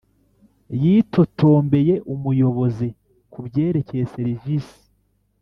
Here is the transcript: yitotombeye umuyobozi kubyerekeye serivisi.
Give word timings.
yitotombeye 0.81 1.95
umuyobozi 2.13 2.87
kubyerekeye 3.31 4.03
serivisi. 4.13 4.77